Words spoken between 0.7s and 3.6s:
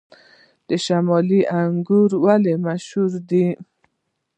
شمالي انګور ولې مشهور دي؟